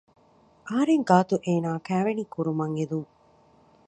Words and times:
އަހަރެންގާތު 0.67 1.35
އޭނާއާ 1.45 1.77
ކައިވެނި 1.87 2.23
ކުރުމަށް 2.33 2.75
އެދުން 2.77 3.09